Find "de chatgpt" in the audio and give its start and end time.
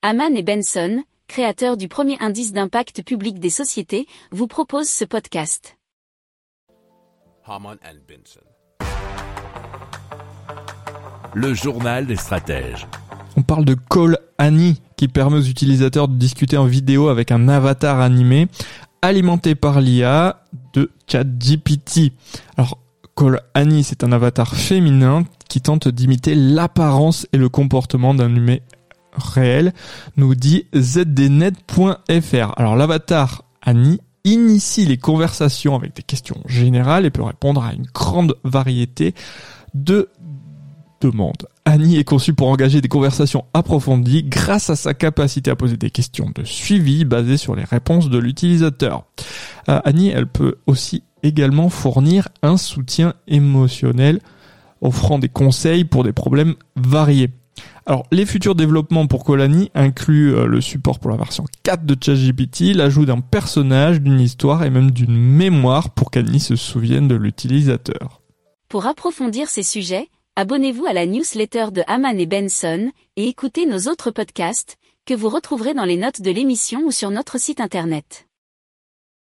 20.74-22.12, 61.86-62.74